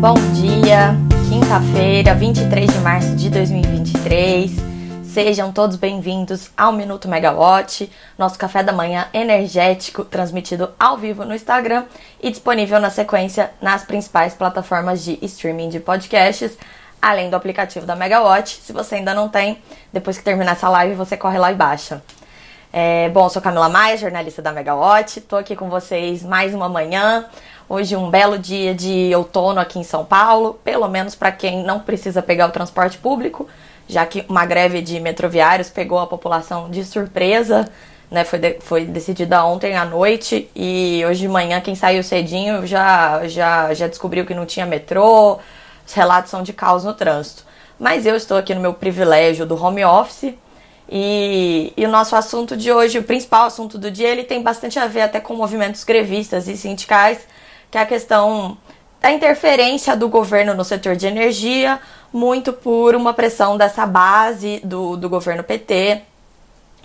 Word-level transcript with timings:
Bom 0.00 0.14
dia, 0.34 0.94
quinta-feira, 1.26 2.14
23 2.14 2.70
de 2.70 2.78
março 2.80 3.16
de 3.16 3.30
2023. 3.30 4.50
Sejam 5.04 5.50
todos 5.50 5.76
bem-vindos 5.76 6.50
ao 6.54 6.70
Minuto 6.70 7.08
Megawatt, 7.08 7.90
nosso 8.18 8.38
café 8.38 8.62
da 8.62 8.74
manhã 8.74 9.08
energético, 9.14 10.04
transmitido 10.04 10.68
ao 10.78 10.98
vivo 10.98 11.24
no 11.24 11.34
Instagram 11.34 11.86
e 12.22 12.30
disponível 12.30 12.78
na 12.78 12.90
sequência 12.90 13.50
nas 13.60 13.84
principais 13.84 14.34
plataformas 14.34 15.02
de 15.02 15.18
streaming 15.22 15.70
de 15.70 15.80
podcasts, 15.80 16.58
além 17.00 17.30
do 17.30 17.36
aplicativo 17.36 17.86
da 17.86 17.96
Megawatt. 17.96 18.60
Se 18.62 18.74
você 18.74 18.96
ainda 18.96 19.14
não 19.14 19.30
tem, 19.30 19.62
depois 19.90 20.18
que 20.18 20.24
terminar 20.24 20.52
essa 20.52 20.68
live, 20.68 20.94
você 20.94 21.16
corre 21.16 21.38
lá 21.38 21.50
e 21.50 21.54
baixa. 21.54 22.02
É, 22.78 23.08
bom, 23.08 23.26
sou 23.30 23.40
Camila 23.40 23.70
Maia, 23.70 23.96
jornalista 23.96 24.42
da 24.42 24.52
Megawatt. 24.52 25.22
Tô 25.22 25.36
aqui 25.36 25.56
com 25.56 25.70
vocês 25.70 26.22
mais 26.22 26.52
uma 26.52 26.68
manhã. 26.68 27.24
Hoje 27.66 27.96
um 27.96 28.10
belo 28.10 28.38
dia 28.38 28.74
de 28.74 29.14
outono 29.14 29.58
aqui 29.58 29.78
em 29.78 29.82
São 29.82 30.04
Paulo, 30.04 30.60
pelo 30.62 30.86
menos 30.86 31.14
para 31.14 31.32
quem 31.32 31.64
não 31.64 31.80
precisa 31.80 32.20
pegar 32.20 32.46
o 32.46 32.52
transporte 32.52 32.98
público, 32.98 33.48
já 33.88 34.04
que 34.04 34.26
uma 34.28 34.44
greve 34.44 34.82
de 34.82 35.00
metroviários 35.00 35.70
pegou 35.70 35.98
a 35.98 36.06
população 36.06 36.68
de 36.68 36.84
surpresa, 36.84 37.66
né? 38.10 38.24
Foi, 38.24 38.38
de, 38.38 38.58
foi 38.60 38.84
decidida 38.84 39.42
ontem 39.42 39.74
à 39.74 39.86
noite 39.86 40.50
e 40.54 41.02
hoje 41.08 41.20
de 41.20 41.28
manhã 41.28 41.62
quem 41.62 41.74
saiu 41.74 42.02
cedinho 42.02 42.66
já, 42.66 43.26
já, 43.26 43.72
já 43.72 43.88
descobriu 43.88 44.26
que 44.26 44.34
não 44.34 44.44
tinha 44.44 44.66
metrô. 44.66 45.38
Os 45.86 45.94
relatos 45.94 46.30
são 46.30 46.42
de 46.42 46.52
caos 46.52 46.84
no 46.84 46.92
trânsito. 46.92 47.42
Mas 47.80 48.04
eu 48.04 48.14
estou 48.14 48.36
aqui 48.36 48.54
no 48.54 48.60
meu 48.60 48.74
privilégio 48.74 49.46
do 49.46 49.56
home 49.58 49.82
office 49.82 50.34
e, 50.88 51.72
e, 51.76 51.84
o 51.84 51.88
nosso 51.88 52.14
assunto 52.14 52.56
de 52.56 52.72
hoje, 52.72 52.98
o 52.98 53.02
principal 53.02 53.46
assunto 53.46 53.76
do 53.76 53.90
dia, 53.90 54.08
ele 54.08 54.22
tem 54.22 54.42
bastante 54.42 54.78
a 54.78 54.86
ver 54.86 55.02
até 55.02 55.18
com 55.18 55.34
movimentos 55.34 55.82
grevistas 55.82 56.46
e 56.46 56.56
sindicais, 56.56 57.18
que 57.70 57.76
é 57.76 57.80
a 57.80 57.86
questão 57.86 58.56
da 59.00 59.10
interferência 59.10 59.96
do 59.96 60.08
governo 60.08 60.54
no 60.54 60.64
setor 60.64 60.94
de 60.94 61.06
energia, 61.06 61.80
muito 62.12 62.52
por 62.52 62.94
uma 62.94 63.12
pressão 63.12 63.56
dessa 63.56 63.84
base 63.84 64.60
do, 64.64 64.96
do 64.96 65.08
governo 65.08 65.42
PT, 65.42 66.02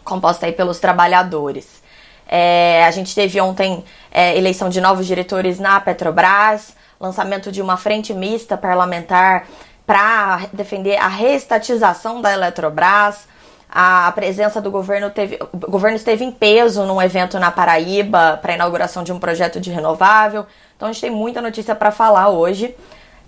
composta 0.04 0.48
aí 0.48 0.52
pelos 0.52 0.80
trabalhadores. 0.80 1.82
É, 2.28 2.84
a 2.86 2.92
gente 2.92 3.14
teve 3.14 3.40
ontem 3.40 3.84
é, 4.12 4.38
eleição 4.38 4.70
de 4.70 4.82
novos 4.82 5.06
diretores 5.06 5.60
na 5.60 5.80
Petrobras, 5.80 6.76
lançamento 7.00 7.52
de 7.52 7.62
uma 7.62 7.78
frente 7.78 8.14
mista 8.14 8.58
parlamentar 8.58 9.48
para 9.86 10.48
defender 10.54 10.98
a 10.98 11.08
reestatização 11.08 12.22
da 12.22 12.32
Eletrobras, 12.32 13.28
a 13.72 14.12
presença 14.12 14.60
do 14.60 14.70
governo 14.70 15.10
teve. 15.10 15.40
O 15.54 15.70
governo 15.70 15.96
esteve 15.96 16.26
em 16.26 16.32
peso 16.32 16.86
num 16.86 17.02
evento 17.02 17.40
na 17.40 17.50
Paraíba 17.50 18.38
para 18.42 18.52
a 18.52 18.56
inauguração 18.56 19.02
de 19.02 19.14
um 19.14 19.20
projeto 19.20 19.62
de 19.62 19.72
renovável. 19.72 20.46
Então 20.76 20.90
a 20.90 20.92
gente 20.92 21.02
tem 21.02 21.10
muita 21.10 21.42
notícia 21.42 21.74
para 21.74 21.90
falar 21.90 22.28
hoje. 22.28 22.76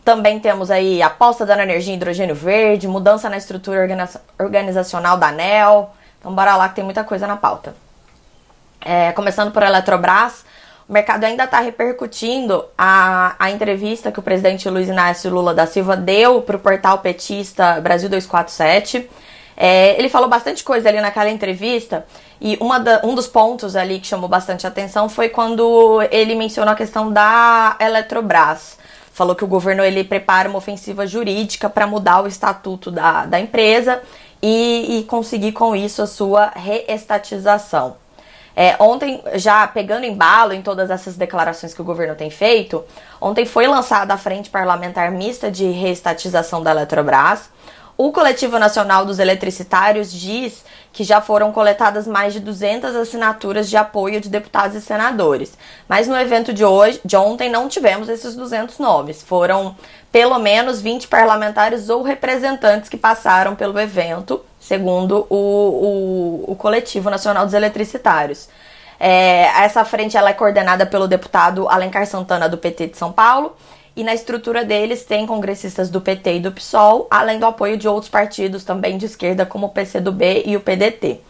Também 0.03 0.41
temos 0.41 0.69
aí 0.69 1.01
aposta 1.01 1.45
da 1.45 1.63
energia 1.63 1.93
em 1.93 1.95
hidrogênio 1.95 2.35
verde, 2.35 2.89
mudança 2.89 3.29
na 3.29 3.37
estrutura 3.37 3.87
organizacional 4.37 5.15
da 5.15 5.27
ANEL. 5.27 5.91
Então 6.19 6.35
bora 6.35 6.57
lá 6.57 6.67
que 6.67 6.75
tem 6.75 6.83
muita 6.83 7.05
coisa 7.05 7.25
na 7.25 7.37
pauta. 7.37 7.73
É, 8.81 9.13
começando 9.13 9.53
por 9.53 9.63
Eletrobras, 9.63 10.43
o 10.89 10.91
mercado 10.91 11.23
ainda 11.23 11.45
está 11.45 11.61
repercutindo 11.61 12.65
a, 12.77 13.33
a 13.39 13.49
entrevista 13.49 14.11
que 14.11 14.19
o 14.19 14.23
presidente 14.23 14.69
Luiz 14.69 14.89
Inácio 14.89 15.31
Lula 15.31 15.53
da 15.53 15.65
Silva 15.65 15.95
deu 15.95 16.41
para 16.41 16.57
o 16.57 16.59
portal 16.59 16.97
petista 16.97 17.79
Brasil 17.79 18.09
247. 18.09 19.09
É, 19.55 19.97
ele 19.99 20.09
falou 20.09 20.27
bastante 20.27 20.63
coisa 20.63 20.89
ali 20.89 20.99
naquela 20.99 21.29
entrevista 21.29 22.05
e 22.41 22.57
da, 22.83 23.01
um 23.03 23.15
dos 23.15 23.27
pontos 23.27 23.75
ali 23.75 23.99
que 23.99 24.07
chamou 24.07 24.27
bastante 24.27 24.65
atenção 24.65 25.07
foi 25.07 25.29
quando 25.29 26.01
ele 26.11 26.35
mencionou 26.35 26.73
a 26.73 26.75
questão 26.75 27.11
da 27.11 27.77
Eletrobras. 27.79 28.77
Falou 29.11 29.35
que 29.35 29.43
o 29.43 29.47
governo 29.47 29.83
ele 29.83 30.03
prepara 30.03 30.49
uma 30.49 30.57
ofensiva 30.57 31.05
jurídica 31.05 31.69
para 31.69 31.85
mudar 31.85 32.21
o 32.23 32.27
estatuto 32.27 32.89
da, 32.89 33.27
da 33.27 33.39
empresa 33.39 34.01
e, 34.41 34.99
e 34.99 35.03
conseguir 35.03 35.51
com 35.51 35.75
isso 35.75 36.01
a 36.01 36.07
sua 36.07 36.51
reestatização. 36.55 37.95
É, 38.55 38.75
ontem, 38.79 39.23
já 39.35 39.65
pegando 39.65 40.05
embalo 40.05 40.53
em 40.53 40.61
todas 40.61 40.91
essas 40.91 41.15
declarações 41.15 41.73
que 41.73 41.81
o 41.81 41.85
governo 41.85 42.15
tem 42.15 42.29
feito, 42.29 42.83
ontem 43.19 43.45
foi 43.45 43.67
lançada 43.67 44.13
a 44.13 44.17
Frente 44.17 44.49
Parlamentar 44.49 45.11
Mista 45.11 45.49
de 45.49 45.65
Reestatização 45.65 46.61
da 46.61 46.71
Eletrobras. 46.71 47.49
O 48.03 48.11
Coletivo 48.11 48.59
Nacional 48.59 49.05
dos 49.05 49.17
Eletricitários 49.17 50.11
diz 50.11 50.65
que 50.91 51.05
já 51.05 51.21
foram 51.21 51.53
coletadas 51.53 52.05
mais 52.05 52.33
de 52.33 52.41
200 52.41 52.93
assinaturas 52.97 53.69
de 53.69 53.77
apoio 53.77 54.19
de 54.19 54.27
deputados 54.27 54.75
e 54.75 54.81
senadores. 54.81 55.57
Mas 55.87 56.05
no 56.05 56.17
evento 56.17 56.51
de 56.51 56.65
hoje, 56.65 56.99
de 57.05 57.15
ontem, 57.15 57.49
não 57.49 57.69
tivemos 57.69 58.09
esses 58.09 58.35
200 58.35 58.77
nomes. 58.77 59.23
Foram 59.23 59.77
pelo 60.11 60.37
menos 60.37 60.81
20 60.81 61.07
parlamentares 61.07 61.87
ou 61.87 62.03
representantes 62.03 62.89
que 62.89 62.97
passaram 62.97 63.55
pelo 63.55 63.79
evento, 63.79 64.43
segundo 64.59 65.25
o, 65.29 65.37
o, 65.37 66.51
o 66.51 66.55
Coletivo 66.57 67.09
Nacional 67.09 67.45
dos 67.45 67.53
Eletricitários. 67.53 68.49
É, 68.99 69.43
essa 69.63 69.85
frente 69.85 70.17
ela 70.17 70.29
é 70.29 70.33
coordenada 70.33 70.85
pelo 70.85 71.07
deputado 71.07 71.69
Alencar 71.69 72.05
Santana, 72.05 72.49
do 72.49 72.57
PT 72.57 72.87
de 72.87 72.97
São 72.97 73.13
Paulo, 73.13 73.55
e 73.95 74.03
na 74.03 74.13
estrutura 74.13 74.65
deles 74.65 75.05
tem 75.05 75.25
congressistas 75.25 75.89
do 75.89 76.01
PT 76.01 76.37
e 76.37 76.39
do 76.39 76.51
PSOL, 76.51 77.07
além 77.11 77.39
do 77.39 77.45
apoio 77.45 77.77
de 77.77 77.87
outros 77.87 78.09
partidos 78.09 78.63
também 78.63 78.97
de 78.97 79.05
esquerda, 79.05 79.45
como 79.45 79.67
o 79.67 79.69
PCdoB 79.69 80.43
e 80.45 80.57
o 80.57 80.61
PDT. 80.61 81.21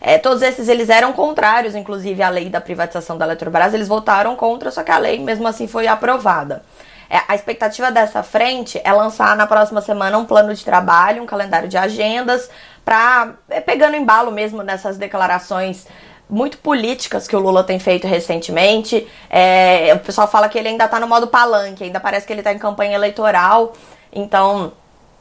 É, 0.00 0.18
todos 0.18 0.42
esses 0.42 0.68
eles 0.68 0.88
eram 0.88 1.12
contrários, 1.12 1.74
inclusive, 1.74 2.22
à 2.22 2.28
lei 2.28 2.48
da 2.48 2.60
privatização 2.60 3.18
da 3.18 3.24
Eletrobras, 3.24 3.74
eles 3.74 3.88
votaram 3.88 4.36
contra, 4.36 4.70
só 4.70 4.82
que 4.82 4.90
a 4.90 4.98
lei 4.98 5.18
mesmo 5.18 5.48
assim 5.48 5.66
foi 5.66 5.86
aprovada. 5.86 6.62
É, 7.08 7.20
a 7.28 7.34
expectativa 7.34 7.90
dessa 7.90 8.22
frente 8.22 8.80
é 8.84 8.92
lançar 8.92 9.36
na 9.36 9.46
próxima 9.46 9.80
semana 9.80 10.18
um 10.18 10.24
plano 10.24 10.54
de 10.54 10.64
trabalho, 10.64 11.22
um 11.22 11.26
calendário 11.26 11.68
de 11.68 11.76
agendas, 11.76 12.50
para 12.84 13.34
é, 13.48 13.60
pegando 13.60 13.96
embalo 13.96 14.30
mesmo 14.30 14.62
nessas 14.62 14.96
declarações 14.96 15.86
muito 16.28 16.58
políticas 16.58 17.28
que 17.28 17.36
o 17.36 17.38
Lula 17.38 17.62
tem 17.62 17.78
feito 17.78 18.06
recentemente. 18.06 19.06
É, 19.30 19.92
o 19.94 20.00
pessoal 20.00 20.26
fala 20.26 20.48
que 20.48 20.58
ele 20.58 20.68
ainda 20.68 20.88
tá 20.88 20.98
no 20.98 21.06
modo 21.06 21.28
palanque, 21.28 21.84
ainda 21.84 22.00
parece 22.00 22.26
que 22.26 22.32
ele 22.32 22.42
tá 22.42 22.52
em 22.52 22.58
campanha 22.58 22.94
eleitoral. 22.94 23.72
Então, 24.12 24.72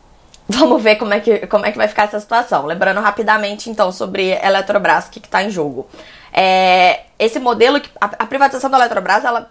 vamos 0.50 0.82
ver 0.82 0.96
como 0.96 1.14
é 1.14 1.20
que, 1.20 1.46
como 1.48 1.66
é 1.66 1.72
que 1.72 1.78
vai 1.78 1.88
ficar 1.88 2.04
essa 2.04 2.20
situação. 2.20 2.66
Lembrando 2.66 3.00
rapidamente, 3.02 3.70
então, 3.70 3.92
sobre 3.92 4.32
Eletrobras, 4.32 5.08
o 5.08 5.12
que, 5.12 5.20
que 5.20 5.30
tá 5.30 5.44
em 5.44 5.50
jogo. 5.50 5.88
É, 6.34 7.02
esse 7.20 7.40
modelo, 7.40 7.82
a, 8.02 8.06
a 8.06 8.26
privatização 8.26 8.70
da 8.70 8.78
Eletrobras, 8.78 9.24
ela 9.24 9.50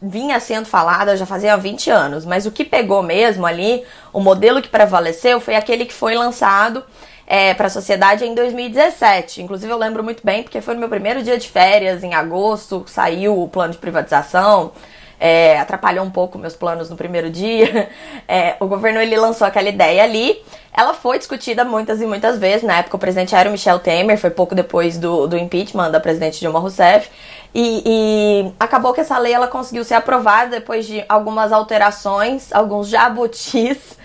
vinha 0.00 0.38
sendo 0.40 0.66
falada 0.66 1.16
já 1.16 1.24
fazia 1.24 1.56
20 1.56 1.90
anos, 1.90 2.26
mas 2.26 2.44
o 2.44 2.50
que 2.50 2.64
pegou 2.64 3.02
mesmo 3.02 3.46
ali, 3.46 3.82
o 4.12 4.20
modelo 4.20 4.60
que 4.60 4.68
prevaleceu 4.68 5.40
foi 5.40 5.54
aquele 5.56 5.86
que 5.86 5.94
foi 5.94 6.14
lançado 6.14 6.84
é, 7.26 7.52
para 7.54 7.66
a 7.66 7.70
sociedade 7.70 8.24
em 8.24 8.34
2017. 8.34 9.42
Inclusive, 9.42 9.70
eu 9.72 9.78
lembro 9.78 10.04
muito 10.04 10.24
bem, 10.24 10.42
porque 10.42 10.60
foi 10.60 10.74
no 10.74 10.80
meu 10.80 10.88
primeiro 10.88 11.22
dia 11.22 11.36
de 11.36 11.48
férias, 11.48 12.04
em 12.04 12.14
agosto, 12.14 12.84
saiu 12.86 13.42
o 13.42 13.48
plano 13.48 13.72
de 13.72 13.78
privatização. 13.78 14.72
É, 15.18 15.58
atrapalhou 15.58 16.04
um 16.04 16.10
pouco 16.10 16.38
meus 16.38 16.54
planos 16.54 16.90
no 16.90 16.96
primeiro 16.96 17.30
dia. 17.30 17.88
É, 18.28 18.56
o 18.58 18.66
governo 18.66 19.00
ele 19.00 19.16
lançou 19.16 19.46
aquela 19.46 19.68
ideia 19.68 20.02
ali. 20.02 20.42
Ela 20.76 20.92
foi 20.92 21.16
discutida 21.16 21.64
muitas 21.64 22.00
e 22.00 22.06
muitas 22.06 22.38
vezes. 22.38 22.64
Na 22.64 22.78
época, 22.78 22.96
o 22.96 22.98
presidente 22.98 23.36
era 23.36 23.48
o 23.48 23.52
Michel 23.52 23.78
Temer, 23.78 24.18
foi 24.18 24.30
pouco 24.30 24.52
depois 24.52 24.98
do, 24.98 25.28
do 25.28 25.38
impeachment 25.38 25.92
da 25.92 26.00
presidente 26.00 26.40
Dilma 26.40 26.58
Rousseff. 26.58 27.08
E, 27.54 27.82
e, 27.86 28.52
acabou 28.58 28.92
que 28.92 29.00
essa 29.00 29.16
lei 29.16 29.32
ela 29.32 29.46
conseguiu 29.46 29.84
ser 29.84 29.94
aprovada 29.94 30.50
depois 30.50 30.86
de 30.86 31.04
algumas 31.08 31.52
alterações, 31.52 32.52
alguns 32.52 32.88
jabutis 32.88 33.96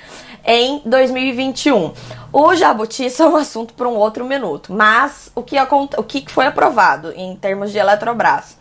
em 0.46 0.81
2021. 0.85 1.94
O 2.34 2.56
jabuti 2.56 3.07
é 3.19 3.24
um 3.24 3.35
assunto 3.35 3.74
para 3.74 3.88
um 3.88 3.96
outro 3.96 4.25
minuto, 4.25 4.74
mas 4.74 5.31
o 5.35 5.44
que, 5.44 5.56
o 5.59 6.03
que 6.03 6.25
foi 6.31 6.47
aprovado 6.47 7.12
em 7.16 7.35
termos 7.35 7.72
de 7.72 7.78
Eletrobras? 7.78 8.57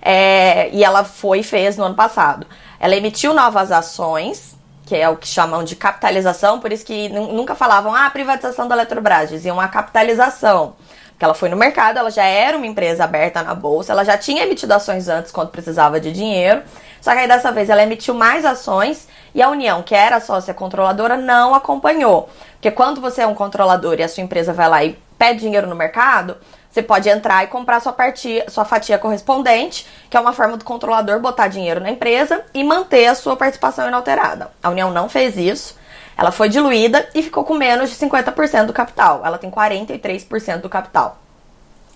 É, 0.00 0.68
e 0.70 0.84
ela 0.84 1.02
foi 1.02 1.40
e 1.40 1.42
fez 1.42 1.76
no 1.78 1.84
ano 1.84 1.94
passado. 1.94 2.46
Ela 2.78 2.94
emitiu 2.94 3.32
novas 3.32 3.72
ações, 3.72 4.54
que 4.84 4.94
é 4.94 5.08
o 5.08 5.16
que 5.16 5.26
chamam 5.26 5.64
de 5.64 5.74
capitalização, 5.74 6.60
por 6.60 6.70
isso 6.70 6.84
que 6.84 7.08
nunca 7.08 7.54
falavam 7.54 7.94
ah, 7.94 8.10
privatização 8.10 8.68
da 8.68 8.74
Eletrobras, 8.74 9.30
diziam 9.30 9.58
a 9.58 9.66
capitalização. 9.68 10.74
Porque 11.12 11.24
ela 11.24 11.32
foi 11.32 11.48
no 11.48 11.56
mercado, 11.56 11.98
ela 11.98 12.10
já 12.10 12.24
era 12.24 12.56
uma 12.56 12.66
empresa 12.66 13.04
aberta 13.04 13.42
na 13.42 13.54
bolsa, 13.54 13.92
ela 13.92 14.04
já 14.04 14.18
tinha 14.18 14.42
emitido 14.42 14.74
ações 14.74 15.08
antes 15.08 15.30
quando 15.30 15.48
precisava 15.48 16.00
de 16.00 16.12
dinheiro, 16.12 16.62
só 17.00 17.12
que 17.12 17.18
aí 17.18 17.28
dessa 17.28 17.52
vez 17.52 17.70
ela 17.70 17.82
emitiu 17.82 18.14
mais 18.14 18.44
ações 18.44 19.08
e 19.34 19.42
a 19.42 19.48
União, 19.48 19.82
que 19.82 19.94
era 19.94 20.20
sócia 20.20 20.54
controladora, 20.54 21.16
não 21.16 21.54
acompanhou. 21.54 22.28
Porque 22.52 22.70
quando 22.70 23.00
você 23.00 23.22
é 23.22 23.26
um 23.26 23.34
controlador 23.34 23.98
e 23.98 24.02
a 24.02 24.08
sua 24.08 24.22
empresa 24.22 24.52
vai 24.52 24.68
lá 24.68 24.84
e 24.84 24.98
pede 25.18 25.40
dinheiro 25.40 25.66
no 25.66 25.74
mercado, 25.74 26.36
você 26.70 26.82
pode 26.82 27.08
entrar 27.08 27.44
e 27.44 27.48
comprar 27.48 27.80
sua, 27.80 27.92
partia, 27.92 28.48
sua 28.48 28.64
fatia 28.64 28.98
correspondente, 28.98 29.86
que 30.08 30.16
é 30.16 30.20
uma 30.20 30.32
forma 30.32 30.56
do 30.56 30.64
controlador 30.64 31.20
botar 31.20 31.48
dinheiro 31.48 31.80
na 31.80 31.90
empresa 31.90 32.44
e 32.52 32.62
manter 32.62 33.06
a 33.06 33.14
sua 33.14 33.36
participação 33.36 33.88
inalterada. 33.88 34.50
A 34.62 34.70
União 34.70 34.90
não 34.90 35.08
fez 35.08 35.36
isso. 35.36 35.76
Ela 36.16 36.30
foi 36.30 36.48
diluída 36.48 37.08
e 37.14 37.22
ficou 37.22 37.44
com 37.44 37.54
menos 37.54 37.90
de 37.90 37.96
50% 37.96 38.66
do 38.66 38.72
capital. 38.72 39.22
Ela 39.24 39.38
tem 39.38 39.50
43% 39.50 40.60
do 40.60 40.68
capital. 40.68 41.23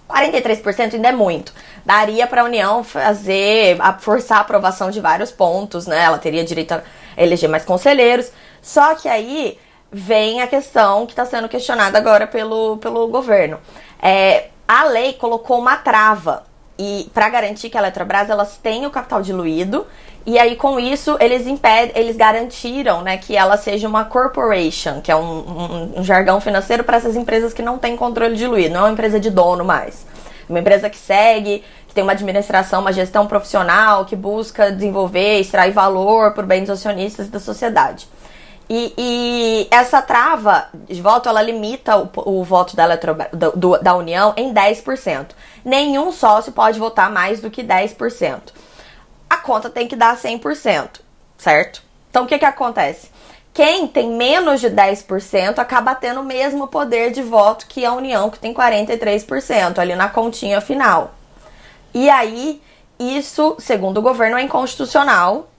43% 0.08 0.94
ainda 0.94 1.08
é 1.08 1.12
muito. 1.12 1.52
Daria 1.84 2.26
para 2.26 2.42
a 2.42 2.44
União 2.44 2.82
fazer, 2.82 3.76
forçar 4.00 4.38
a 4.38 4.40
aprovação 4.40 4.90
de 4.90 5.00
vários 5.00 5.30
pontos, 5.30 5.86
né? 5.86 6.02
Ela 6.02 6.18
teria 6.18 6.44
direito 6.44 6.72
a 6.72 6.82
eleger 7.16 7.48
mais 7.48 7.64
conselheiros. 7.64 8.32
Só 8.62 8.94
que 8.94 9.08
aí 9.08 9.58
vem 9.92 10.40
a 10.40 10.46
questão 10.46 11.06
que 11.06 11.12
está 11.12 11.24
sendo 11.24 11.48
questionada 11.48 11.98
agora 11.98 12.26
pelo, 12.26 12.78
pelo 12.78 13.08
governo. 13.08 13.60
É, 14.00 14.48
a 14.66 14.84
lei 14.84 15.12
colocou 15.12 15.58
uma 15.58 15.76
trava 15.76 16.47
e 16.78 17.10
para 17.12 17.28
garantir 17.28 17.68
que 17.68 17.76
a 17.76 17.80
Eletrobras 17.80 18.30
elas 18.30 18.56
têm 18.56 18.86
o 18.86 18.90
capital 18.90 19.20
diluído 19.20 19.84
e 20.24 20.38
aí 20.38 20.54
com 20.54 20.78
isso 20.78 21.16
eles 21.20 21.46
impedem, 21.46 21.92
eles 22.00 22.16
garantiram, 22.16 23.02
né, 23.02 23.16
que 23.16 23.36
ela 23.36 23.56
seja 23.56 23.88
uma 23.88 24.04
corporation, 24.04 25.00
que 25.00 25.10
é 25.10 25.16
um, 25.16 25.38
um, 25.38 26.00
um 26.00 26.04
jargão 26.04 26.40
financeiro 26.40 26.84
para 26.84 26.96
essas 26.96 27.16
empresas 27.16 27.52
que 27.52 27.62
não 27.62 27.78
têm 27.78 27.96
controle 27.96 28.36
diluído, 28.36 28.74
não 28.74 28.82
é 28.82 28.84
uma 28.84 28.92
empresa 28.92 29.18
de 29.18 29.30
dono 29.30 29.64
mais, 29.64 30.06
uma 30.48 30.60
empresa 30.60 30.88
que 30.88 30.98
segue, 30.98 31.64
que 31.88 31.94
tem 31.94 32.04
uma 32.04 32.12
administração, 32.12 32.80
uma 32.80 32.92
gestão 32.92 33.26
profissional, 33.26 34.04
que 34.04 34.14
busca 34.14 34.70
desenvolver, 34.70 35.40
extrair 35.40 35.72
valor 35.72 36.32
por 36.32 36.46
bem 36.46 36.60
dos 36.60 36.70
acionistas 36.70 37.28
da 37.28 37.40
sociedade. 37.40 38.06
E, 38.70 38.92
e, 38.98 39.68
essa 39.70 40.02
trava 40.02 40.68
de 40.86 41.00
voto, 41.00 41.26
ela 41.26 41.40
limita 41.40 41.96
o, 41.96 42.10
o 42.16 42.44
voto 42.44 42.76
da, 42.76 42.84
Eletrobras, 42.84 43.30
do, 43.32 43.78
da 43.78 43.94
União 43.96 44.34
em 44.36 44.52
10%. 44.52 45.28
Nenhum 45.68 46.10
sócio 46.10 46.50
pode 46.50 46.78
votar 46.78 47.10
mais 47.10 47.42
do 47.42 47.50
que 47.50 47.62
10%. 47.62 48.54
A 49.28 49.36
conta 49.36 49.68
tem 49.68 49.86
que 49.86 49.94
dar 49.94 50.16
100%, 50.16 51.00
certo? 51.36 51.82
Então, 52.08 52.24
o 52.24 52.26
que 52.26 52.38
que 52.38 52.44
acontece? 52.46 53.10
Quem 53.52 53.86
tem 53.86 54.08
menos 54.16 54.62
de 54.62 54.70
10% 54.70 55.58
acaba 55.58 55.94
tendo 55.94 56.22
o 56.22 56.24
mesmo 56.24 56.68
poder 56.68 57.10
de 57.10 57.20
voto 57.20 57.66
que 57.66 57.84
a 57.84 57.92
União, 57.92 58.30
que 58.30 58.38
tem 58.38 58.54
43% 58.54 59.78
ali 59.78 59.94
na 59.94 60.08
continha 60.08 60.58
final. 60.62 61.12
E 61.92 62.08
aí, 62.08 62.62
isso, 62.98 63.54
segundo 63.58 63.98
o 63.98 64.02
governo, 64.02 64.38
é 64.38 64.42
inconstitucional. 64.42 65.50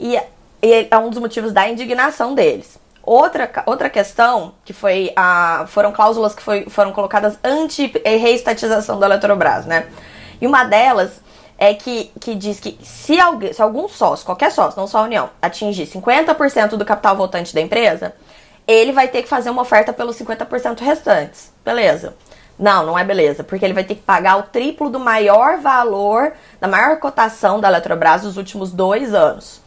E 0.00 0.16
é 0.16 0.98
um 0.98 1.08
dos 1.08 1.20
motivos 1.20 1.52
da 1.52 1.68
indignação 1.68 2.34
deles. 2.34 2.80
Outra, 3.06 3.50
outra 3.66 3.90
questão, 3.90 4.54
que 4.64 4.72
foi 4.72 5.12
a, 5.14 5.66
foram 5.68 5.92
cláusulas 5.92 6.34
que 6.34 6.42
foi, 6.42 6.64
foram 6.70 6.90
colocadas 6.90 7.38
anti-reestatização 7.44 8.98
da 8.98 9.06
Eletrobras, 9.06 9.66
né? 9.66 9.86
E 10.40 10.46
uma 10.46 10.64
delas 10.64 11.20
é 11.58 11.74
que, 11.74 12.10
que 12.18 12.34
diz 12.34 12.58
que 12.58 12.78
se, 12.82 13.20
alguém, 13.20 13.52
se 13.52 13.60
algum 13.60 13.88
sócio, 13.88 14.24
qualquer 14.24 14.50
sócio, 14.50 14.80
não 14.80 14.86
só 14.86 14.98
a 14.98 15.02
União, 15.02 15.28
atingir 15.40 15.86
50% 15.86 16.76
do 16.76 16.84
capital 16.84 17.14
votante 17.14 17.54
da 17.54 17.60
empresa, 17.60 18.14
ele 18.66 18.92
vai 18.92 19.08
ter 19.08 19.22
que 19.22 19.28
fazer 19.28 19.50
uma 19.50 19.62
oferta 19.62 19.92
pelos 19.92 20.16
50% 20.16 20.80
restantes. 20.80 21.52
Beleza. 21.62 22.14
Não, 22.58 22.86
não 22.86 22.98
é 22.98 23.04
beleza, 23.04 23.44
porque 23.44 23.64
ele 23.64 23.74
vai 23.74 23.84
ter 23.84 23.96
que 23.96 24.02
pagar 24.02 24.38
o 24.38 24.44
triplo 24.44 24.88
do 24.88 24.98
maior 24.98 25.58
valor, 25.58 26.32
da 26.60 26.68
maior 26.68 26.98
cotação 26.98 27.60
da 27.60 27.68
Eletrobras 27.68 28.22
nos 28.22 28.36
últimos 28.36 28.72
dois 28.72 29.12
anos. 29.12 29.60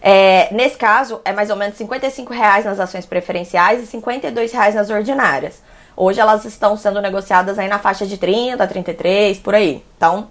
É, 0.00 0.48
nesse 0.52 0.76
caso, 0.76 1.20
é 1.24 1.32
mais 1.32 1.50
ou 1.50 1.56
menos 1.56 1.76
55 1.76 2.32
reais 2.32 2.64
nas 2.64 2.78
ações 2.78 3.04
preferenciais 3.04 3.82
e 3.82 3.86
52 3.86 4.52
reais 4.52 4.74
nas 4.74 4.90
ordinárias. 4.90 5.62
Hoje 5.96 6.20
elas 6.20 6.44
estão 6.44 6.76
sendo 6.76 7.00
negociadas 7.00 7.58
aí 7.58 7.68
na 7.68 7.78
faixa 7.78 8.06
de 8.06 8.16
30, 8.16 8.64
33, 8.66 9.38
por 9.38 9.54
aí. 9.54 9.84
Então, 9.96 10.30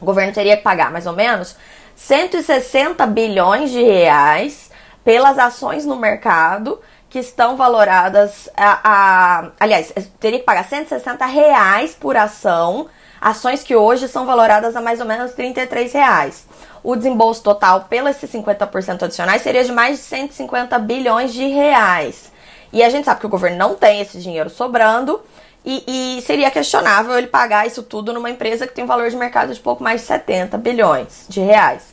o 0.00 0.04
governo 0.04 0.32
teria 0.32 0.56
que 0.56 0.62
pagar 0.64 0.90
mais 0.90 1.06
ou 1.06 1.12
menos 1.12 1.56
160 1.94 3.06
bilhões 3.06 3.70
de 3.70 3.82
reais 3.82 4.70
pelas 5.04 5.38
ações 5.38 5.86
no 5.86 5.96
mercado 5.96 6.80
que 7.08 7.20
estão 7.20 7.56
valoradas 7.56 8.50
a, 8.56 8.80
a 8.82 9.50
aliás, 9.60 9.92
teria 10.18 10.40
que 10.40 10.44
pagar 10.44 10.64
160 10.64 11.24
reais 11.24 11.94
por 11.94 12.16
ação, 12.16 12.88
ações 13.20 13.62
que 13.62 13.76
hoje 13.76 14.08
são 14.08 14.26
valoradas 14.26 14.74
a 14.74 14.80
mais 14.80 15.00
ou 15.00 15.06
menos 15.06 15.32
33 15.32 15.92
reais 15.92 16.46
o 16.86 16.94
desembolso 16.94 17.42
total 17.42 17.86
pelos 17.90 18.14
50% 18.14 19.02
adicionais 19.02 19.42
seria 19.42 19.64
de 19.64 19.72
mais 19.72 19.98
de 19.98 20.04
150 20.04 20.78
bilhões 20.78 21.32
de 21.32 21.44
reais. 21.44 22.30
E 22.72 22.80
a 22.80 22.88
gente 22.88 23.06
sabe 23.06 23.18
que 23.18 23.26
o 23.26 23.28
governo 23.28 23.58
não 23.58 23.74
tem 23.74 24.00
esse 24.00 24.20
dinheiro 24.20 24.48
sobrando 24.48 25.20
e, 25.64 26.18
e, 26.18 26.22
seria 26.22 26.48
questionável 26.48 27.18
ele 27.18 27.26
pagar 27.26 27.66
isso 27.66 27.82
tudo 27.82 28.12
numa 28.12 28.30
empresa 28.30 28.68
que 28.68 28.72
tem 28.72 28.84
um 28.84 28.86
valor 28.86 29.10
de 29.10 29.16
mercado 29.16 29.52
de 29.52 29.58
pouco 29.58 29.82
mais 29.82 30.02
de 30.02 30.06
70 30.06 30.56
bilhões 30.58 31.26
de 31.28 31.40
reais. 31.40 31.92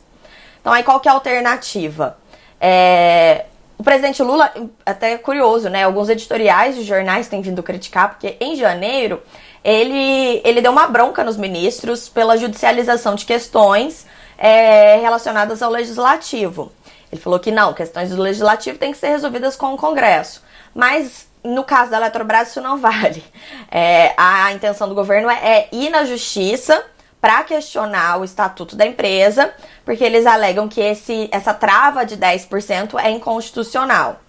Então 0.60 0.72
aí 0.72 0.84
qual 0.84 1.00
que 1.00 1.08
é 1.08 1.10
a 1.10 1.14
alternativa? 1.14 2.16
É, 2.60 3.46
o 3.76 3.82
presidente 3.82 4.22
Lula, 4.22 4.54
até 4.86 5.14
é 5.14 5.18
curioso, 5.18 5.68
né? 5.68 5.82
Alguns 5.82 6.08
editoriais 6.08 6.76
de 6.76 6.84
jornais 6.84 7.26
têm 7.26 7.42
vindo 7.42 7.64
criticar, 7.64 8.10
porque 8.10 8.36
em 8.40 8.54
janeiro 8.54 9.20
ele, 9.64 10.40
ele 10.44 10.60
deu 10.60 10.70
uma 10.70 10.86
bronca 10.86 11.24
nos 11.24 11.36
ministros 11.36 12.08
pela 12.08 12.36
judicialização 12.36 13.16
de 13.16 13.26
questões 13.26 14.06
é, 14.38 14.96
relacionadas 14.96 15.62
ao 15.62 15.70
legislativo. 15.70 16.72
Ele 17.10 17.20
falou 17.20 17.38
que 17.38 17.50
não, 17.50 17.72
questões 17.72 18.10
do 18.10 18.20
legislativo 18.20 18.78
têm 18.78 18.92
que 18.92 18.98
ser 18.98 19.08
resolvidas 19.08 19.56
com 19.56 19.72
o 19.74 19.76
Congresso. 19.76 20.42
Mas 20.74 21.28
no 21.44 21.62
caso 21.62 21.90
da 21.90 21.98
Eletrobras 21.98 22.48
isso 22.48 22.60
não 22.60 22.78
vale. 22.80 23.22
É, 23.70 24.14
a 24.16 24.52
intenção 24.52 24.88
do 24.88 24.94
governo 24.94 25.30
é, 25.30 25.34
é 25.34 25.68
ir 25.70 25.90
na 25.90 26.04
justiça 26.04 26.84
para 27.20 27.42
questionar 27.42 28.20
o 28.20 28.24
estatuto 28.24 28.76
da 28.76 28.84
empresa, 28.84 29.52
porque 29.84 30.04
eles 30.04 30.26
alegam 30.26 30.68
que 30.68 30.80
esse, 30.80 31.28
essa 31.32 31.54
trava 31.54 32.04
de 32.04 32.18
10% 32.18 33.00
é 33.02 33.10
inconstitucional. 33.10 34.20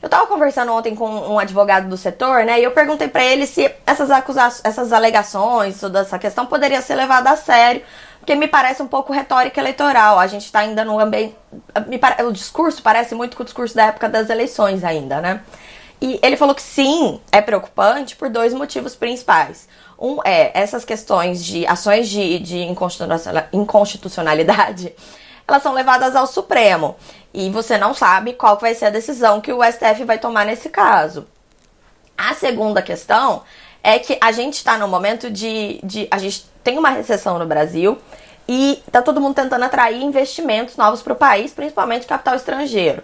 Eu 0.00 0.06
estava 0.06 0.26
conversando 0.26 0.72
ontem 0.72 0.94
com 0.94 1.06
um 1.06 1.38
advogado 1.38 1.86
do 1.86 1.96
setor, 1.98 2.46
né? 2.46 2.58
E 2.58 2.64
eu 2.64 2.70
perguntei 2.70 3.08
para 3.08 3.22
ele 3.22 3.46
se 3.46 3.70
essas 3.84 4.10
acusações, 4.10 4.62
essas 4.64 4.90
alegações, 4.90 5.78
toda 5.78 6.00
essa 6.00 6.18
questão 6.18 6.46
poderia 6.46 6.80
ser 6.80 6.94
levada 6.94 7.30
a 7.30 7.36
sério 7.36 7.82
porque 8.20 8.34
me 8.34 8.46
parece 8.46 8.82
um 8.82 8.86
pouco 8.86 9.12
retórica 9.12 9.60
eleitoral. 9.60 10.18
A 10.18 10.26
gente 10.26 10.44
está 10.44 10.60
ainda 10.60 10.84
no 10.84 11.00
ambiente. 11.00 11.34
Pare... 12.00 12.22
O 12.24 12.32
discurso 12.32 12.82
parece 12.82 13.14
muito 13.14 13.36
com 13.36 13.42
o 13.42 13.46
discurso 13.46 13.74
da 13.74 13.86
época 13.86 14.08
das 14.08 14.30
eleições, 14.30 14.84
ainda, 14.84 15.20
né? 15.20 15.42
E 16.00 16.20
ele 16.22 16.36
falou 16.36 16.54
que 16.54 16.62
sim, 16.62 17.20
é 17.32 17.42
preocupante 17.42 18.16
por 18.16 18.30
dois 18.30 18.54
motivos 18.54 18.94
principais. 18.94 19.68
Um 19.98 20.18
é 20.24 20.50
essas 20.58 20.84
questões 20.84 21.44
de 21.44 21.66
ações 21.66 22.08
de, 22.08 22.38
de 22.38 22.58
inconstitucionalidade, 23.52 24.94
elas 25.46 25.62
são 25.62 25.74
levadas 25.74 26.16
ao 26.16 26.26
Supremo. 26.26 26.96
E 27.34 27.50
você 27.50 27.76
não 27.76 27.92
sabe 27.92 28.32
qual 28.32 28.58
vai 28.58 28.74
ser 28.74 28.86
a 28.86 28.90
decisão 28.90 29.40
que 29.40 29.52
o 29.52 29.62
STF 29.62 30.04
vai 30.04 30.18
tomar 30.18 30.46
nesse 30.46 30.70
caso. 30.70 31.26
A 32.16 32.32
segunda 32.34 32.80
questão 32.80 33.42
é 33.82 33.98
que 33.98 34.18
a 34.20 34.32
gente 34.32 34.54
está 34.54 34.76
no 34.78 34.88
momento 34.88 35.30
de, 35.30 35.80
de. 35.82 36.08
A 36.10 36.18
gente 36.18 36.46
tem 36.62 36.78
uma 36.78 36.90
recessão 36.90 37.38
no 37.38 37.46
Brasil 37.46 37.98
e 38.48 38.82
tá 38.90 39.00
todo 39.00 39.20
mundo 39.20 39.34
tentando 39.34 39.64
atrair 39.64 40.02
investimentos 40.02 40.76
novos 40.76 41.02
para 41.02 41.12
o 41.12 41.16
país, 41.16 41.52
principalmente 41.52 42.06
capital 42.06 42.34
estrangeiro. 42.34 43.02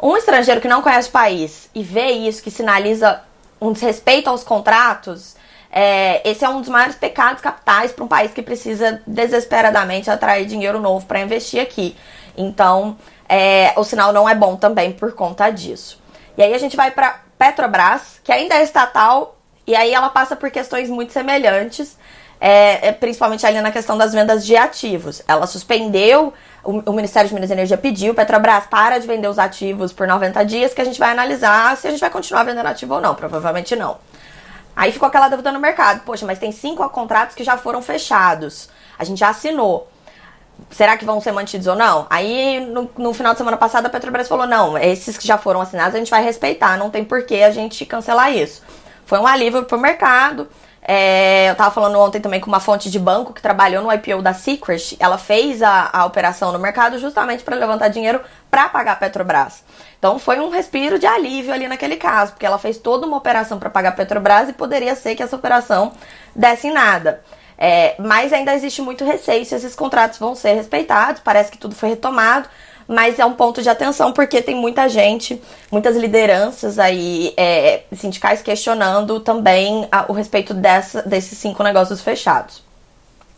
Um 0.00 0.16
estrangeiro 0.16 0.60
que 0.60 0.68
não 0.68 0.82
conhece 0.82 1.08
o 1.08 1.12
país 1.12 1.70
e 1.74 1.82
vê 1.82 2.10
isso, 2.10 2.42
que 2.42 2.50
sinaliza 2.50 3.22
um 3.60 3.72
desrespeito 3.72 4.28
aos 4.28 4.42
contratos, 4.42 5.36
é, 5.70 6.28
esse 6.28 6.44
é 6.44 6.48
um 6.48 6.60
dos 6.60 6.68
maiores 6.68 6.96
pecados 6.96 7.40
capitais 7.40 7.92
para 7.92 8.04
um 8.04 8.08
país 8.08 8.32
que 8.32 8.42
precisa 8.42 9.00
desesperadamente 9.06 10.10
atrair 10.10 10.44
dinheiro 10.44 10.78
novo 10.78 11.06
para 11.06 11.20
investir 11.20 11.62
aqui. 11.62 11.96
Então, 12.36 12.98
é, 13.26 13.72
o 13.76 13.84
sinal 13.84 14.12
não 14.12 14.28
é 14.28 14.34
bom 14.34 14.56
também 14.56 14.92
por 14.92 15.14
conta 15.14 15.48
disso. 15.48 15.98
E 16.36 16.42
aí 16.42 16.52
a 16.52 16.58
gente 16.58 16.76
vai 16.76 16.90
para 16.90 17.22
Petrobras, 17.38 18.20
que 18.22 18.30
ainda 18.30 18.56
é 18.56 18.62
estatal, 18.62 19.38
e 19.66 19.74
aí 19.74 19.92
ela 19.92 20.08
passa 20.08 20.34
por 20.36 20.50
questões 20.50 20.88
muito 20.88 21.12
semelhantes 21.12 21.96
é, 22.44 22.88
é, 22.88 22.92
principalmente 22.92 23.46
ali 23.46 23.60
na 23.60 23.70
questão 23.70 23.96
das 23.96 24.12
vendas 24.12 24.44
de 24.44 24.56
ativos. 24.56 25.22
Ela 25.28 25.46
suspendeu, 25.46 26.34
o, 26.64 26.90
o, 26.90 26.92
Ministério 26.92 27.28
de 27.28 27.34
Minas 27.34 27.50
e 27.50 27.52
Energia 27.52 27.78
pediu, 27.78 28.16
Petrobras, 28.16 28.66
para 28.66 28.98
de 28.98 29.06
vender 29.06 29.28
os 29.28 29.38
ativos 29.38 29.92
por 29.92 30.08
90 30.08 30.44
dias, 30.44 30.74
que 30.74 30.80
a 30.80 30.84
gente 30.84 30.98
vai 30.98 31.12
analisar 31.12 31.76
se 31.76 31.86
a 31.86 31.90
gente 31.92 32.00
vai 32.00 32.10
continuar 32.10 32.42
vendendo 32.42 32.66
ativo 32.66 32.94
ou 32.94 33.00
não. 33.00 33.14
Provavelmente 33.14 33.76
não. 33.76 33.98
Aí 34.74 34.90
ficou 34.90 35.06
aquela 35.06 35.28
dúvida 35.28 35.52
no 35.52 35.60
mercado. 35.60 36.00
Poxa, 36.00 36.26
mas 36.26 36.40
tem 36.40 36.50
cinco 36.50 36.88
contratos 36.90 37.36
que 37.36 37.44
já 37.44 37.56
foram 37.56 37.80
fechados. 37.80 38.68
A 38.98 39.04
gente 39.04 39.20
já 39.20 39.28
assinou. 39.28 39.88
Será 40.68 40.96
que 40.96 41.04
vão 41.04 41.20
ser 41.20 41.30
mantidos 41.30 41.68
ou 41.68 41.76
não? 41.76 42.08
Aí, 42.10 42.58
no, 42.58 42.90
no 42.98 43.14
final 43.14 43.34
de 43.34 43.38
semana 43.38 43.56
passada, 43.56 43.86
a 43.86 43.90
Petrobras 43.90 44.26
falou: 44.26 44.48
não, 44.48 44.76
esses 44.76 45.16
que 45.16 45.26
já 45.28 45.38
foram 45.38 45.60
assinados 45.60 45.94
a 45.94 45.98
gente 45.98 46.10
vai 46.10 46.24
respeitar, 46.24 46.76
não 46.76 46.90
tem 46.90 47.04
por 47.04 47.24
que 47.24 47.40
a 47.40 47.52
gente 47.52 47.86
cancelar 47.86 48.32
isso. 48.34 48.62
Foi 49.04 49.18
um 49.18 49.26
alívio 49.26 49.64
pro 49.64 49.78
mercado. 49.78 50.48
É, 50.84 51.48
eu 51.48 51.54
tava 51.54 51.70
falando 51.70 51.96
ontem 52.00 52.20
também 52.20 52.40
com 52.40 52.48
uma 52.48 52.58
fonte 52.58 52.90
de 52.90 52.98
banco 52.98 53.32
que 53.32 53.40
trabalhou 53.40 53.82
no 53.82 53.92
IPO 53.92 54.20
da 54.20 54.34
Secret. 54.34 54.96
Ela 54.98 55.16
fez 55.16 55.62
a, 55.62 55.90
a 55.92 56.04
operação 56.04 56.50
no 56.50 56.58
mercado 56.58 56.98
justamente 56.98 57.44
para 57.44 57.54
levantar 57.54 57.88
dinheiro 57.88 58.20
para 58.50 58.68
pagar 58.68 58.92
a 58.92 58.96
Petrobras. 58.96 59.62
Então 59.98 60.18
foi 60.18 60.40
um 60.40 60.50
respiro 60.50 60.98
de 60.98 61.06
alívio 61.06 61.54
ali 61.54 61.68
naquele 61.68 61.96
caso, 61.96 62.32
porque 62.32 62.44
ela 62.44 62.58
fez 62.58 62.78
toda 62.78 63.06
uma 63.06 63.16
operação 63.16 63.58
para 63.60 63.70
pagar 63.70 63.90
a 63.90 63.92
Petrobras 63.92 64.48
e 64.48 64.52
poderia 64.52 64.96
ser 64.96 65.14
que 65.14 65.22
essa 65.22 65.36
operação 65.36 65.92
desse 66.34 66.66
em 66.66 66.72
nada. 66.72 67.22
É, 67.56 67.94
mas 68.00 68.32
ainda 68.32 68.52
existe 68.52 68.82
muito 68.82 69.04
receio 69.04 69.44
se 69.44 69.54
esses 69.54 69.76
contratos 69.76 70.18
vão 70.18 70.34
ser 70.34 70.54
respeitados. 70.54 71.22
Parece 71.22 71.52
que 71.52 71.58
tudo 71.58 71.76
foi 71.76 71.90
retomado, 71.90 72.48
mas 72.86 73.18
é 73.18 73.24
um 73.24 73.34
ponto 73.34 73.62
de 73.62 73.68
atenção 73.68 74.12
porque 74.12 74.42
tem 74.42 74.54
muita 74.54 74.88
gente, 74.88 75.40
muitas 75.70 75.96
lideranças 75.96 76.78
aí 76.78 77.32
é, 77.36 77.82
sindicais 77.92 78.42
questionando 78.42 79.20
também 79.20 79.86
a, 79.90 80.06
o 80.08 80.12
respeito 80.12 80.54
dessa, 80.54 81.02
desses 81.02 81.38
cinco 81.38 81.62
negócios 81.62 82.00
fechados. 82.00 82.62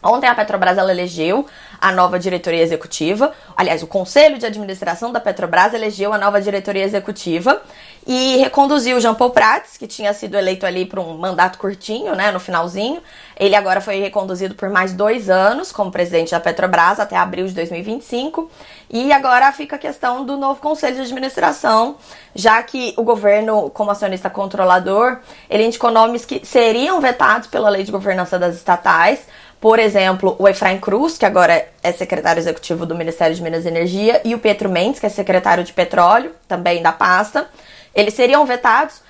Ontem 0.02 0.26
a 0.26 0.34
Petrobras 0.34 0.76
elegeu 0.76 1.46
a 1.84 1.92
nova 1.92 2.18
diretoria 2.18 2.62
executiva. 2.62 3.34
Aliás, 3.54 3.82
o 3.82 3.86
Conselho 3.86 4.38
de 4.38 4.46
Administração 4.46 5.12
da 5.12 5.20
Petrobras 5.20 5.74
elegeu 5.74 6.14
a 6.14 6.18
nova 6.18 6.40
diretoria 6.40 6.82
executiva 6.82 7.60
e 8.06 8.38
reconduziu 8.38 8.98
Jean 9.02 9.14
Paul 9.14 9.32
Prats, 9.32 9.76
que 9.76 9.86
tinha 9.86 10.14
sido 10.14 10.34
eleito 10.34 10.64
ali 10.64 10.86
por 10.86 10.98
um 10.98 11.18
mandato 11.18 11.58
curtinho, 11.58 12.14
né, 12.14 12.32
no 12.32 12.40
finalzinho. 12.40 13.02
Ele 13.38 13.54
agora 13.54 13.82
foi 13.82 14.00
reconduzido 14.00 14.54
por 14.54 14.70
mais 14.70 14.94
dois 14.94 15.28
anos 15.28 15.72
como 15.72 15.92
presidente 15.92 16.30
da 16.30 16.40
Petrobras 16.40 16.98
até 16.98 17.18
abril 17.18 17.46
de 17.46 17.52
2025. 17.52 18.50
E 18.88 19.12
agora 19.12 19.52
fica 19.52 19.76
a 19.76 19.78
questão 19.78 20.24
do 20.24 20.38
novo 20.38 20.62
Conselho 20.62 20.96
de 20.96 21.02
Administração, 21.02 21.96
já 22.34 22.62
que 22.62 22.94
o 22.96 23.02
governo, 23.02 23.68
como 23.68 23.90
acionista 23.90 24.30
controlador, 24.30 25.18
ele 25.50 25.66
indicou 25.66 25.90
nomes 25.90 26.24
que 26.24 26.46
seriam 26.46 26.98
vetados 26.98 27.46
pela 27.46 27.68
lei 27.68 27.82
de 27.82 27.92
governança 27.92 28.38
das 28.38 28.56
estatais 28.56 29.26
por 29.64 29.78
exemplo, 29.78 30.36
o 30.38 30.46
Efraim 30.46 30.78
Cruz, 30.78 31.16
que 31.16 31.24
agora 31.24 31.66
é 31.82 31.90
secretário 31.90 32.38
executivo 32.38 32.84
do 32.84 32.94
Ministério 32.94 33.34
de 33.34 33.42
Minas 33.42 33.64
e 33.64 33.68
Energia, 33.68 34.20
e 34.22 34.34
o 34.34 34.38
Pietro 34.38 34.68
Mendes, 34.68 35.00
que 35.00 35.06
é 35.06 35.08
secretário 35.08 35.64
de 35.64 35.72
petróleo, 35.72 36.32
também 36.46 36.82
da 36.82 36.92
pasta, 36.92 37.48
eles 37.94 38.12
seriam 38.12 38.44
vetados. 38.44 39.00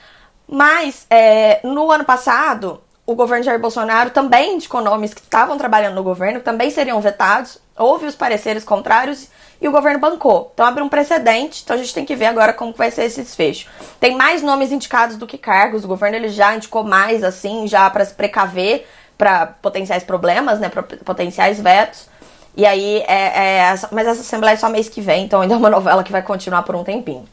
Mas 0.46 1.08
é, 1.10 1.58
no 1.64 1.90
ano 1.90 2.04
passado, 2.04 2.80
o 3.04 3.16
governo 3.16 3.42
Jair 3.42 3.58
Bolsonaro 3.58 4.10
também 4.10 4.54
indicou 4.54 4.80
nomes 4.80 5.12
que 5.12 5.22
estavam 5.22 5.58
trabalhando 5.58 5.96
no 5.96 6.04
governo, 6.04 6.38
também 6.38 6.70
seriam 6.70 7.00
vetados. 7.00 7.58
Houve 7.76 8.06
os 8.06 8.14
pareceres 8.14 8.62
contrários 8.62 9.28
e 9.60 9.66
o 9.66 9.72
governo 9.72 9.98
bancou. 9.98 10.52
Então 10.54 10.64
abre 10.64 10.84
um 10.84 10.88
precedente. 10.88 11.62
Então 11.64 11.74
a 11.74 11.78
gente 11.80 11.92
tem 11.92 12.04
que 12.04 12.14
ver 12.14 12.26
agora 12.26 12.52
como 12.52 12.72
vai 12.72 12.92
ser 12.92 13.06
esse 13.06 13.20
desfecho. 13.20 13.68
Tem 13.98 14.16
mais 14.16 14.40
nomes 14.40 14.70
indicados 14.70 15.16
do 15.16 15.26
que 15.26 15.36
cargos. 15.36 15.84
O 15.84 15.88
governo 15.88 16.16
ele 16.16 16.28
já 16.28 16.54
indicou 16.54 16.84
mais 16.84 17.24
assim, 17.24 17.66
já 17.66 17.90
para 17.90 18.04
se 18.04 18.14
precaver 18.14 18.86
para 19.16 19.46
potenciais 19.46 20.02
problemas, 20.02 20.58
né, 20.58 20.70
potenciais 21.04 21.60
vetos. 21.60 22.08
E 22.56 22.64
aí, 22.64 23.02
é, 23.08 23.72
é, 23.72 23.74
mas 23.90 24.06
essa 24.06 24.20
Assembleia 24.20 24.54
é 24.54 24.56
só 24.56 24.68
mês 24.68 24.88
que 24.88 25.00
vem, 25.00 25.24
então 25.24 25.40
ainda 25.40 25.54
é 25.54 25.56
uma 25.56 25.70
novela 25.70 26.04
que 26.04 26.12
vai 26.12 26.22
continuar 26.22 26.62
por 26.62 26.74
um 26.74 26.84
tempinho. 26.84 27.26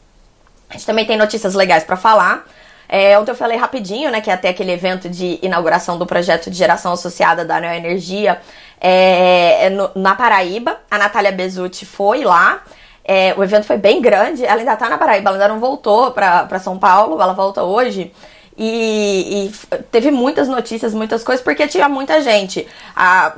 A 0.68 0.74
gente 0.74 0.86
também 0.86 1.04
tem 1.04 1.16
notícias 1.16 1.54
legais 1.54 1.84
para 1.84 1.96
falar. 1.96 2.44
É, 2.88 3.18
ontem 3.18 3.30
eu 3.30 3.34
falei 3.36 3.56
rapidinho, 3.56 4.10
né, 4.10 4.20
que 4.20 4.30
até 4.30 4.50
aquele 4.50 4.72
evento 4.72 5.08
de 5.08 5.38
inauguração 5.42 5.98
do 5.98 6.06
projeto 6.06 6.50
de 6.50 6.56
geração 6.56 6.92
associada 6.92 7.44
da 7.44 7.60
Neo 7.60 7.72
Energia 7.72 8.40
é, 8.80 9.66
é 9.66 9.70
no, 9.70 9.90
na 9.94 10.14
Paraíba. 10.14 10.78
A 10.90 10.98
Natália 10.98 11.32
Bezutti 11.32 11.86
foi 11.86 12.24
lá. 12.24 12.62
É, 13.04 13.34
o 13.36 13.42
evento 13.42 13.64
foi 13.64 13.76
bem 13.76 14.00
grande. 14.00 14.44
Ela 14.44 14.60
ainda 14.60 14.76
tá 14.76 14.88
na 14.88 14.98
Paraíba, 14.98 15.30
ela 15.30 15.38
ainda 15.38 15.48
não 15.48 15.60
voltou 15.60 16.10
para 16.10 16.58
São 16.58 16.78
Paulo, 16.78 17.20
ela 17.20 17.32
volta 17.32 17.62
hoje. 17.62 18.12
E, 18.56 19.48
e, 19.50 19.76
teve 19.90 20.10
muitas 20.10 20.46
notícias, 20.46 20.92
muitas 20.92 21.24
coisas, 21.24 21.42
porque 21.42 21.66
tinha 21.66 21.88
muita 21.88 22.20
gente. 22.20 22.66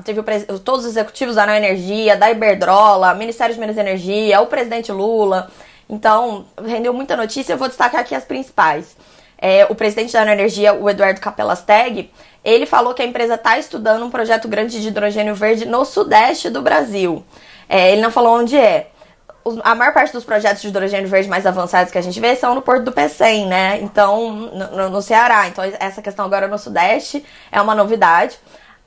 Teve 0.05 0.21
o, 0.21 0.59
todos 0.59 0.85
os 0.85 0.91
executivos 0.91 1.37
da 1.37 1.57
Energia, 1.57 2.17
da 2.17 2.31
Iberdrola, 2.31 3.15
Ministério 3.15 3.55
de 3.55 3.61
Minas 3.61 3.77
e 3.77 3.81
Energia, 3.81 4.41
o 4.41 4.47
presidente 4.47 4.91
Lula. 4.91 5.51
Então, 5.89 6.47
rendeu 6.65 6.93
muita 6.93 7.17
notícia. 7.17 7.53
Eu 7.53 7.59
vou 7.59 7.69
destacar 7.69 8.01
aqui 8.01 8.15
as 8.15 8.25
principais. 8.25 8.97
É, 9.39 9.67
o 9.69 9.75
presidente 9.75 10.13
da 10.13 10.23
Energia, 10.23 10.73
o 10.73 10.89
Eduardo 10.89 11.21
Capelasteg, 11.21 12.11
ele 12.45 12.67
falou 12.67 12.95
que 12.95 13.03
a 13.03 13.07
empresa 13.07 13.35
está 13.35 13.59
estudando 13.59 14.05
um 14.05 14.11
projeto 14.11 14.49
grande 14.49 14.81
de 14.81 14.89
hidrogênio 14.89 15.35
verde 15.35 15.65
no 15.65 15.85
sudeste 15.85 16.51
do 16.51 16.63
Brasil. 16.63 17.25
É, 17.69 17.93
ele 17.93 18.03
não 18.03 18.11
falou 18.11 18.39
onde 18.39 18.57
é 18.57 18.91
a 19.63 19.75
maior 19.75 19.93
parte 19.93 20.13
dos 20.13 20.25
projetos 20.25 20.63
de 20.63 20.69
hidrogênio 20.69 21.09
verde 21.09 21.29
mais 21.29 21.47
avançados 21.47 21.93
que 21.93 21.99
a 21.99 22.03
gente 22.03 22.19
vê 22.19 22.35
são 22.35 22.55
no 22.55 22.63
Porto 22.63 22.85
do 22.85 22.93
Pecém, 22.93 23.47
né? 23.47 23.79
Então, 23.81 24.31
no, 24.31 24.91
no 24.91 25.03
Ceará. 25.03 25.47
Então, 25.49 25.65
essa 25.79 26.01
questão 26.01 26.25
agora 26.25 26.49
no 26.49 26.59
Sudeste 26.59 27.25
é 27.53 27.61
uma 27.61 27.75
novidade. 27.75 28.39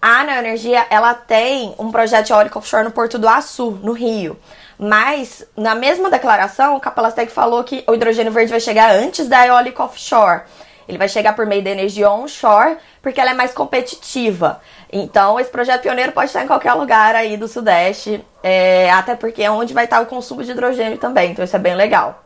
A 0.02 0.24
Neoenergia, 0.24 0.86
ela 0.90 1.14
tem 1.14 1.76
um 1.78 1.92
projeto 1.92 2.30
eólico 2.32 2.60
offshore 2.60 2.84
no 2.84 2.92
Porto 2.92 3.18
do 3.18 3.28
Açu, 3.28 3.72
no 3.84 3.94
Rio. 3.94 4.38
Mas, 4.78 5.44
na 5.56 5.74
mesma 5.74 6.10
declaração, 6.10 6.76
o 6.76 6.80
Capelastec 6.80 7.32
falou 7.32 7.64
que 7.64 7.84
o 7.88 7.96
hidrogênio 7.96 8.32
verde 8.32 8.52
vai 8.52 8.60
chegar 8.60 8.92
antes 8.92 9.28
da 9.28 9.46
eólica 9.46 9.84
offshore. 9.84 10.42
Ele 10.88 10.98
vai 10.98 11.10
chegar 11.10 11.36
por 11.36 11.46
meio 11.46 11.64
da 11.64 11.70
energia 11.70 12.10
onshore, 12.10 12.78
porque 13.02 13.20
ela 13.20 13.32
é 13.32 13.34
mais 13.34 13.54
competitiva. 13.54 14.62
Então, 14.92 15.40
esse 15.40 15.50
projeto 15.50 15.82
pioneiro 15.82 16.12
pode 16.12 16.28
estar 16.28 16.44
em 16.44 16.48
qualquer 16.48 16.74
lugar 16.74 17.16
aí 17.16 17.36
do 17.36 17.48
Sudeste, 17.48 18.24
é, 18.42 18.90
até 18.92 19.16
porque 19.16 19.44
é 19.44 19.52
onde 19.52 19.74
vai 19.74 19.84
estar 19.84 20.02
o 20.02 20.06
consumo 20.06 20.44
de 20.44 20.52
hidrogênio 20.52 20.98
também, 20.98 21.32
então 21.32 21.44
isso 21.44 21.56
é 21.56 21.60
bem 21.60 21.76
legal. 21.76 22.24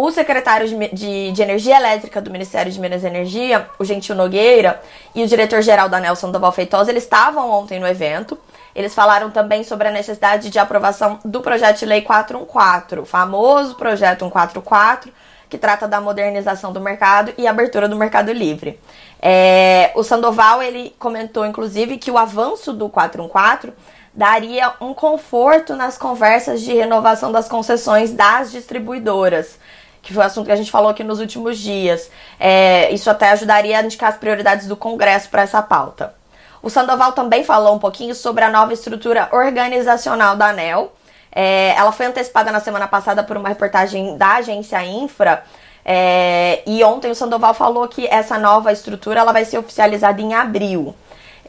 O 0.00 0.12
secretário 0.12 0.68
de, 0.68 0.76
de, 0.94 1.32
de, 1.32 1.42
Energia 1.42 1.76
Elétrica 1.76 2.22
do 2.22 2.30
Ministério 2.30 2.70
de 2.70 2.80
Minas 2.80 3.02
e 3.02 3.08
Energia, 3.08 3.68
o 3.80 3.84
Gentil 3.84 4.14
Nogueira, 4.14 4.80
e 5.12 5.24
o 5.24 5.26
diretor-geral 5.26 5.88
da 5.88 5.98
Nelson 5.98 6.30
Doval 6.30 6.52
Feitosa, 6.52 6.92
eles 6.92 7.02
estavam 7.02 7.50
ontem 7.50 7.80
no 7.80 7.86
evento. 7.86 8.38
Eles 8.76 8.94
falaram 8.94 9.28
também 9.28 9.64
sobre 9.64 9.88
a 9.88 9.90
necessidade 9.90 10.50
de 10.50 10.58
aprovação 10.60 11.18
do 11.24 11.40
projeto 11.40 11.80
de 11.80 11.84
lei 11.84 12.02
414, 12.02 13.00
o 13.00 13.04
famoso 13.04 13.74
projeto 13.74 14.20
144, 14.20 15.12
que 15.48 15.58
trata 15.58 15.88
da 15.88 16.00
modernização 16.00 16.72
do 16.72 16.80
mercado 16.80 17.32
e 17.38 17.46
abertura 17.46 17.88
do 17.88 17.96
mercado 17.96 18.32
livre. 18.32 18.78
É, 19.20 19.90
o 19.94 20.02
Sandoval 20.02 20.62
ele 20.62 20.94
comentou 20.98 21.44
inclusive 21.44 21.98
que 21.98 22.10
o 22.10 22.18
avanço 22.18 22.72
do 22.72 22.88
414 22.88 23.72
daria 24.14 24.72
um 24.80 24.92
conforto 24.92 25.76
nas 25.76 25.96
conversas 25.96 26.60
de 26.60 26.72
renovação 26.74 27.30
das 27.30 27.48
concessões 27.48 28.12
das 28.12 28.50
distribuidoras, 28.50 29.58
que 30.02 30.12
foi 30.12 30.22
o 30.22 30.26
assunto 30.26 30.46
que 30.46 30.52
a 30.52 30.56
gente 30.56 30.70
falou 30.70 30.90
aqui 30.90 31.04
nos 31.04 31.20
últimos 31.20 31.58
dias. 31.58 32.10
É, 32.38 32.90
isso 32.92 33.08
até 33.08 33.30
ajudaria 33.30 33.78
a 33.78 33.82
indicar 33.82 34.10
as 34.10 34.18
prioridades 34.18 34.66
do 34.66 34.76
Congresso 34.76 35.28
para 35.28 35.42
essa 35.42 35.62
pauta. 35.62 36.14
O 36.60 36.68
Sandoval 36.68 37.12
também 37.12 37.44
falou 37.44 37.74
um 37.74 37.78
pouquinho 37.78 38.14
sobre 38.14 38.42
a 38.42 38.50
nova 38.50 38.72
estrutura 38.72 39.28
organizacional 39.30 40.36
da 40.36 40.48
ANEL, 40.48 40.92
é, 41.32 41.74
ela 41.76 41.92
foi 41.92 42.06
antecipada 42.06 42.50
na 42.50 42.60
semana 42.60 42.88
passada 42.88 43.22
por 43.22 43.36
uma 43.36 43.48
reportagem 43.48 44.16
da 44.16 44.36
agência 44.36 44.82
Infra. 44.84 45.44
É, 45.84 46.62
e 46.66 46.82
ontem 46.84 47.10
o 47.10 47.14
Sandoval 47.14 47.54
falou 47.54 47.86
que 47.88 48.06
essa 48.06 48.38
nova 48.38 48.72
estrutura 48.72 49.20
ela 49.20 49.32
vai 49.32 49.44
ser 49.44 49.58
oficializada 49.58 50.20
em 50.20 50.34
abril. 50.34 50.94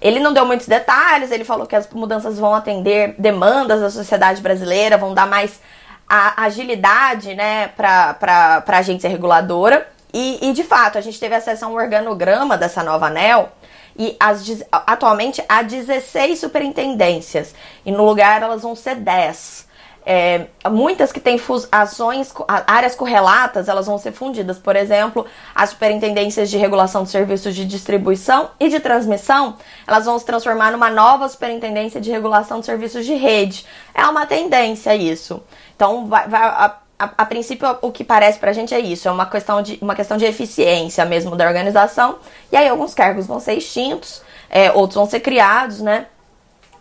Ele 0.02 0.20
não 0.20 0.32
deu 0.32 0.46
muitos 0.46 0.68
detalhes, 0.68 1.32
ele 1.32 1.44
falou 1.44 1.68
que 1.68 1.76
as 1.76 1.90
mudanças 1.90 2.40
vão 2.40 2.56
atender 2.56 3.16
demandas 3.18 3.82
da 3.82 3.90
sociedade 3.90 4.42
brasileira, 4.42 4.98
vão 4.98 5.14
dar 5.14 5.28
mais 5.28 5.60
agilidade 6.08 7.36
né, 7.36 7.68
para 7.70 8.64
a 8.66 8.78
agência 8.78 9.10
reguladora. 9.10 9.88
E, 10.14 10.50
e, 10.50 10.54
de 10.54 10.64
fato, 10.64 10.98
a 10.98 11.02
gente 11.02 11.20
teve 11.20 11.36
acesso 11.36 11.66
a 11.66 11.68
um 11.68 11.76
organograma 11.76 12.58
dessa 12.58 12.82
nova 12.82 13.08
ANEL 13.08 13.50
e 13.98 14.16
as, 14.20 14.64
atualmente 14.72 15.44
há 15.48 15.62
16 15.62 16.40
superintendências 16.40 17.54
e 17.86 17.92
no 17.92 18.06
lugar 18.06 18.42
elas 18.42 18.64
vão 18.64 18.76
ser 18.76 18.96
10. 18.96 19.69
É, 20.12 20.48
muitas 20.68 21.12
que 21.12 21.20
têm 21.20 21.40
ações, 21.72 22.34
áreas 22.66 22.96
correlatas, 22.96 23.70
elas 23.70 23.86
vão 23.86 24.00
ser 24.00 24.12
fundidas. 24.12 24.58
Por 24.58 24.76
exemplo, 24.76 25.24
as 25.54 25.70
superintendências 25.70 26.50
de 26.50 26.58
regulação 26.58 27.04
de 27.04 27.12
serviços 27.12 27.54
de 27.54 27.64
distribuição 27.64 28.50
e 28.60 28.70
de 28.70 28.80
transmissão, 28.80 29.56
elas 29.86 30.06
vão 30.06 30.18
se 30.18 30.26
transformar 30.26 30.72
numa 30.72 30.90
nova 30.90 31.30
superintendência 31.30 32.02
de 32.02 32.10
regulação 32.10 32.60
de 32.60 32.66
serviços 32.66 33.06
de 33.06 33.14
rede. 33.14 33.68
É 33.94 34.04
uma 34.08 34.26
tendência 34.26 34.96
isso. 34.96 35.44
Então, 35.76 36.08
vai, 36.08 36.28
vai 36.28 36.42
a, 36.42 36.76
a, 36.98 37.10
a, 37.16 37.26
princípio, 37.28 37.68
o 37.80 37.92
que 37.92 38.04
parece 38.04 38.40
pra 38.40 38.52
gente 38.52 38.74
é 38.74 38.80
isso, 38.80 39.08
é 39.08 39.12
uma 39.12 39.28
questão 39.28 39.62
de, 39.62 39.78
uma 39.80 39.94
questão 39.94 40.18
de 40.18 40.26
eficiência 40.26 41.06
mesmo 41.06 41.36
da 41.36 41.46
organização. 41.46 42.18
E 42.52 42.58
aí, 42.58 42.68
alguns 42.68 42.96
cargos 42.96 43.28
vão 43.28 43.40
ser 43.40 43.54
extintos, 43.54 44.24
é, 44.50 44.72
outros 44.72 44.96
vão 44.96 45.06
ser 45.06 45.20
criados, 45.20 45.82
né? 45.82 46.08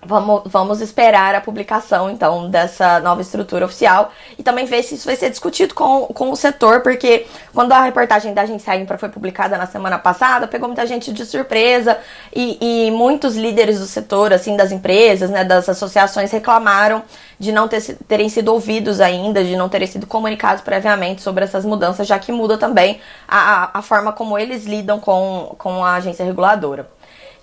Vamos, 0.01 0.43
vamos 0.47 0.81
esperar 0.81 1.35
a 1.35 1.41
publicação, 1.41 2.09
então, 2.09 2.49
dessa 2.49 3.01
nova 3.01 3.21
estrutura 3.21 3.65
oficial 3.65 4.13
e 4.39 4.45
também 4.45 4.65
ver 4.65 4.85
se 4.85 4.95
isso 4.95 5.07
vai 5.07 5.17
ser 5.17 5.29
discutido 5.29 5.75
com, 5.75 6.07
com 6.07 6.31
o 6.31 6.37
setor, 6.37 6.83
porque 6.83 7.27
quando 7.53 7.73
a 7.73 7.83
reportagem 7.83 8.33
da 8.33 8.43
agência 8.43 8.77
Infra 8.77 8.97
foi 8.97 9.09
publicada 9.09 9.59
na 9.59 9.67
semana 9.67 9.99
passada, 9.99 10.47
pegou 10.47 10.69
muita 10.69 10.87
gente 10.87 11.13
de 11.13 11.27
surpresa 11.27 11.99
e, 12.35 12.87
e 12.87 12.91
muitos 12.93 13.35
líderes 13.35 13.81
do 13.81 13.87
setor, 13.87 14.33
assim, 14.33 14.57
das 14.57 14.71
empresas, 14.71 15.31
né, 15.31 15.43
das 15.43 15.69
associações, 15.69 16.31
reclamaram 16.31 17.03
de 17.39 17.51
não 17.51 17.67
ter, 17.67 17.81
terem 18.07 18.29
sido 18.29 18.53
ouvidos 18.53 19.01
ainda, 19.01 19.43
de 19.43 19.57
não 19.57 19.69
terem 19.69 19.89
sido 19.89 20.07
comunicados 20.07 20.63
previamente 20.63 21.23
sobre 21.23 21.45
essas 21.45 21.65
mudanças, 21.65 22.07
já 22.07 22.19
que 22.21 22.31
muda 22.31 22.57
também 22.57 23.01
a, 23.27 23.77
a 23.77 23.83
forma 23.83 24.13
como 24.13 24.39
eles 24.39 24.65
lidam 24.65 25.01
com, 25.01 25.57
com 25.59 25.85
a 25.85 25.95
agência 25.95 26.25
reguladora. 26.25 26.89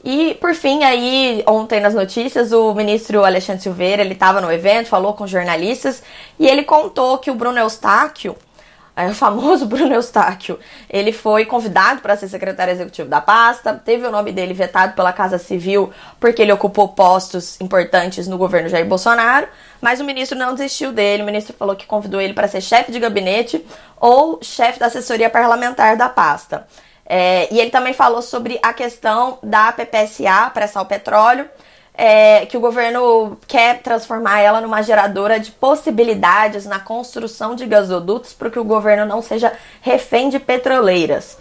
E, 0.05 0.35
por 0.35 0.53
fim, 0.53 0.83
aí, 0.83 1.43
ontem 1.47 1.79
nas 1.79 1.95
notícias, 1.95 2.51
o 2.51 2.75
ministro 2.75 3.25
Alexandre 3.25 3.63
Silveira, 3.63 4.03
ele 4.03 4.13
estava 4.13 4.39
no 4.39 4.51
evento, 4.51 4.88
falou 4.88 5.15
com 5.15 5.25
jornalistas, 5.25 6.03
e 6.38 6.47
ele 6.47 6.63
contou 6.63 7.17
que 7.17 7.31
o 7.31 7.33
Bruno 7.33 7.57
Eustáquio, 7.57 8.35
o 8.95 9.13
famoso 9.15 9.65
Bruno 9.67 9.95
Eustáquio, 9.95 10.59
ele 10.88 11.12
foi 11.12 11.43
convidado 11.45 12.01
para 12.01 12.15
ser 12.15 12.27
secretário 12.27 12.71
executivo 12.71 13.09
da 13.09 13.19
pasta, 13.19 13.74
teve 13.83 14.05
o 14.05 14.12
nome 14.12 14.31
dele 14.31 14.53
vetado 14.53 14.93
pela 14.93 15.12
Casa 15.12 15.39
Civil 15.39 15.91
porque 16.19 16.43
ele 16.43 16.53
ocupou 16.53 16.89
postos 16.89 17.59
importantes 17.59 18.27
no 18.27 18.38
governo 18.38 18.69
Jair 18.69 18.85
Bolsonaro, 18.85 19.47
mas 19.81 20.00
o 20.00 20.03
ministro 20.03 20.38
não 20.38 20.53
desistiu 20.53 20.91
dele, 20.91 21.24
o 21.24 21.25
ministro 21.25 21.55
falou 21.57 21.75
que 21.75 21.88
convidou 21.88 22.21
ele 22.21 22.35
para 22.35 22.47
ser 22.47 22.62
chefe 22.62 22.91
de 22.91 23.00
gabinete 23.00 23.65
ou 24.00 24.38
chefe 24.43 24.79
da 24.79 24.85
assessoria 24.85 25.31
parlamentar 25.31 25.97
da 25.97 26.07
pasta. 26.07 26.67
É, 27.05 27.47
e 27.53 27.59
ele 27.59 27.69
também 27.69 27.93
falou 27.93 28.21
sobre 28.21 28.59
a 28.63 28.74
questão 28.74 29.38
da 29.43 29.71
PPSA, 29.71 30.50
pré-sal 30.53 30.85
petróleo, 30.85 31.47
é, 31.93 32.45
que 32.45 32.57
o 32.57 32.59
governo 32.59 33.38
quer 33.47 33.81
transformar 33.81 34.39
ela 34.39 34.59
numa 34.59 34.81
geradora 34.81 35.39
de 35.39 35.51
possibilidades 35.51 36.65
na 36.65 36.79
construção 36.79 37.55
de 37.55 37.65
gasodutos 37.65 38.33
para 38.33 38.50
que 38.50 38.59
o 38.59 38.63
governo 38.63 39.05
não 39.05 39.21
seja 39.21 39.53
refém 39.81 40.29
de 40.29 40.39
petroleiras. 40.39 41.38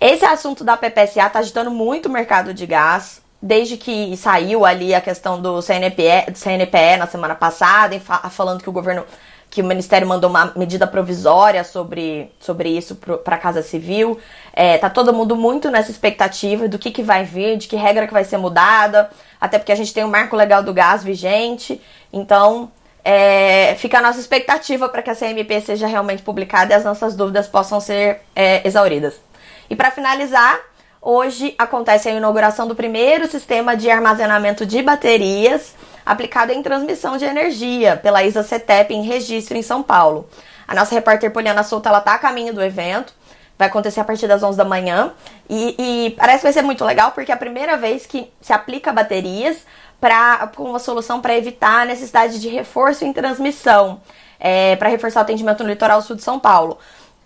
Esse 0.00 0.24
assunto 0.24 0.64
da 0.64 0.76
PPSA 0.76 1.26
está 1.26 1.38
agitando 1.38 1.70
muito 1.70 2.06
o 2.06 2.12
mercado 2.12 2.52
de 2.52 2.66
gás, 2.66 3.22
desde 3.40 3.76
que 3.76 4.16
saiu 4.16 4.64
ali 4.64 4.94
a 4.94 5.00
questão 5.00 5.40
do 5.40 5.62
CNPE, 5.62 6.30
do 6.32 6.38
CNPE 6.38 6.96
na 6.98 7.06
semana 7.06 7.34
passada, 7.34 7.98
falando 8.30 8.62
que 8.62 8.68
o 8.68 8.72
governo 8.72 9.04
que 9.52 9.60
o 9.60 9.64
Ministério 9.66 10.08
mandou 10.08 10.30
uma 10.30 10.50
medida 10.56 10.86
provisória 10.86 11.62
sobre, 11.62 12.32
sobre 12.40 12.70
isso 12.70 12.96
para 12.96 13.36
a 13.36 13.38
Casa 13.38 13.62
Civil. 13.62 14.18
É, 14.50 14.78
tá 14.78 14.88
todo 14.88 15.12
mundo 15.12 15.36
muito 15.36 15.70
nessa 15.70 15.90
expectativa 15.90 16.66
do 16.66 16.78
que, 16.78 16.90
que 16.90 17.02
vai 17.02 17.22
vir, 17.22 17.58
de 17.58 17.68
que 17.68 17.76
regra 17.76 18.06
que 18.06 18.14
vai 18.14 18.24
ser 18.24 18.38
mudada, 18.38 19.10
até 19.38 19.58
porque 19.58 19.70
a 19.70 19.74
gente 19.74 19.92
tem 19.92 20.04
o 20.04 20.08
marco 20.08 20.34
legal 20.34 20.62
do 20.62 20.72
gás 20.72 21.04
vigente. 21.04 21.78
Então, 22.10 22.72
é, 23.04 23.74
fica 23.74 23.98
a 23.98 24.00
nossa 24.00 24.18
expectativa 24.18 24.88
para 24.88 25.02
que 25.02 25.10
a 25.10 25.14
CMP 25.14 25.60
seja 25.60 25.86
realmente 25.86 26.22
publicada 26.22 26.72
e 26.72 26.76
as 26.76 26.84
nossas 26.84 27.14
dúvidas 27.14 27.46
possam 27.46 27.78
ser 27.78 28.22
é, 28.34 28.66
exauridas. 28.66 29.20
E 29.68 29.76
para 29.76 29.90
finalizar, 29.90 30.58
hoje 30.98 31.54
acontece 31.58 32.08
a 32.08 32.12
inauguração 32.12 32.66
do 32.66 32.74
primeiro 32.74 33.26
sistema 33.26 33.76
de 33.76 33.90
armazenamento 33.90 34.64
de 34.64 34.80
baterias 34.80 35.74
aplicado 36.04 36.52
em 36.52 36.62
transmissão 36.62 37.16
de 37.16 37.24
energia 37.24 37.96
pela 37.96 38.22
ISA 38.22 38.42
CETEP 38.42 38.94
em 38.94 39.02
registro 39.02 39.56
em 39.56 39.62
São 39.62 39.82
Paulo. 39.82 40.28
A 40.66 40.74
nossa 40.74 40.94
repórter 40.94 41.30
Poliana 41.30 41.62
Souta 41.62 41.88
ela 41.88 42.00
tá 42.00 42.14
a 42.14 42.18
caminho 42.18 42.54
do 42.54 42.62
evento. 42.62 43.12
Vai 43.58 43.68
acontecer 43.68 44.00
a 44.00 44.04
partir 44.04 44.26
das 44.26 44.42
11 44.42 44.56
da 44.56 44.64
manhã. 44.64 45.12
E, 45.48 45.76
e 45.78 46.10
parece 46.12 46.38
que 46.38 46.44
vai 46.44 46.52
ser 46.52 46.62
muito 46.62 46.84
legal 46.84 47.12
porque 47.12 47.30
é 47.30 47.34
a 47.34 47.38
primeira 47.38 47.76
vez 47.76 48.06
que 48.06 48.32
se 48.40 48.52
aplica 48.52 48.92
baterias 48.92 49.66
para 50.00 50.50
uma 50.58 50.80
solução 50.80 51.20
para 51.20 51.36
evitar 51.36 51.82
a 51.82 51.84
necessidade 51.84 52.40
de 52.40 52.48
reforço 52.48 53.04
em 53.04 53.12
transmissão, 53.12 54.00
é, 54.40 54.74
para 54.74 54.88
reforçar 54.88 55.20
o 55.20 55.22
atendimento 55.22 55.62
no 55.62 55.68
litoral 55.70 56.02
sul 56.02 56.16
de 56.16 56.22
São 56.22 56.40
Paulo. 56.40 56.78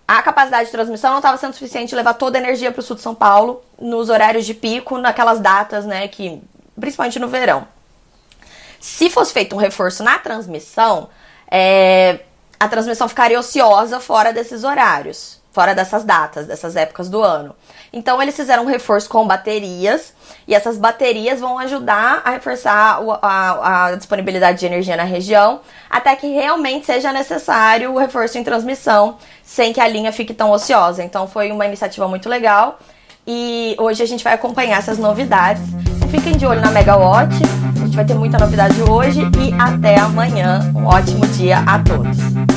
A 0.07 0.21
capacidade 0.21 0.65
de 0.65 0.71
transmissão 0.71 1.09
não 1.09 1.17
estava 1.17 1.37
sendo 1.37 1.53
suficiente 1.53 1.95
levar 1.95 2.13
toda 2.13 2.37
a 2.37 2.41
energia 2.41 2.71
para 2.71 2.79
o 2.79 2.83
sul 2.83 2.95
de 2.95 3.01
São 3.01 3.15
Paulo 3.15 3.61
nos 3.79 4.09
horários 4.09 4.45
de 4.45 4.53
pico, 4.53 4.97
naquelas 4.99 5.39
datas, 5.39 5.85
né, 5.85 6.07
que 6.07 6.39
principalmente 6.79 7.17
no 7.17 7.27
verão. 7.27 7.67
Se 8.87 9.09
fosse 9.09 9.33
feito 9.33 9.53
um 9.53 9.59
reforço 9.59 10.01
na 10.01 10.17
transmissão, 10.17 11.09
é, 11.51 12.21
a 12.57 12.69
transmissão 12.69 13.09
ficaria 13.09 13.37
ociosa 13.37 13.99
fora 13.99 14.31
desses 14.31 14.63
horários, 14.63 15.41
fora 15.51 15.75
dessas 15.75 16.05
datas, 16.05 16.47
dessas 16.47 16.77
épocas 16.77 17.09
do 17.09 17.21
ano. 17.21 17.53
Então 17.91 18.21
eles 18.21 18.33
fizeram 18.33 18.63
um 18.63 18.65
reforço 18.65 19.09
com 19.09 19.27
baterias 19.27 20.13
e 20.47 20.55
essas 20.55 20.77
baterias 20.77 21.41
vão 21.41 21.59
ajudar 21.59 22.21
a 22.23 22.29
reforçar 22.29 23.01
a, 23.21 23.87
a, 23.87 23.95
disponibilidade 23.97 24.57
de 24.57 24.65
energia 24.65 24.95
na 24.95 25.03
região 25.03 25.59
até 25.89 26.15
que 26.15 26.27
realmente 26.27 26.85
seja 26.85 27.11
necessário 27.11 27.91
o 27.91 27.97
reforço 27.97 28.37
em 28.37 28.43
transmissão 28.43 29.17
sem 29.43 29.73
que 29.73 29.81
a 29.81 29.87
linha 29.87 30.13
fique 30.13 30.33
tão 30.33 30.49
ociosa. 30.49 31.03
Então 31.03 31.27
foi 31.27 31.51
uma 31.51 31.65
iniciativa 31.65 32.07
muito 32.07 32.29
legal 32.29 32.79
e 33.27 33.75
hoje 33.77 34.01
a 34.01 34.07
gente 34.07 34.23
vai 34.23 34.33
acompanhar 34.33 34.79
essas 34.79 34.97
novidades. 34.97 35.63
Fiquem 36.09 36.37
de 36.37 36.47
olho 36.47 36.61
na 36.61 36.71
Megawatt 36.71 37.35
vai 37.97 38.05
ter 38.05 38.13
muita 38.13 38.37
novidade 38.37 38.79
hoje 38.83 39.21
e 39.39 39.51
até 39.59 39.99
amanhã. 39.99 40.71
Um 40.75 40.85
ótimo 40.85 41.25
dia 41.25 41.57
a 41.65 41.79
todos. 41.79 42.56